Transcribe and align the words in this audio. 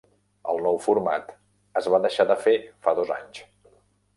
El 0.53 0.61
nou 0.67 0.79
format 0.85 1.29
es 1.81 1.91
va 1.95 1.99
deixar 2.07 2.25
de 2.33 2.39
fer 2.47 2.57
fa 2.87 2.95
dos 3.01 3.13
anys. 3.21 3.45